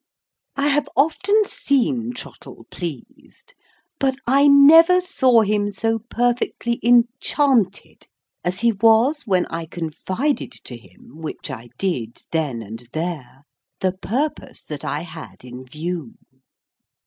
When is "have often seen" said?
0.69-2.13